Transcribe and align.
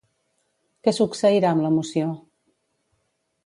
Què 0.87 0.93
succeirà 0.99 1.53
amb 1.57 1.67
la 1.67 1.73
moció? 1.77 2.11